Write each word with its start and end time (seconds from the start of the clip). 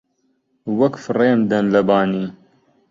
وەک 0.79 0.93
فڕێم 1.03 1.39
دەن 1.51 1.65
لە 1.73 1.81
بانی 1.89 2.27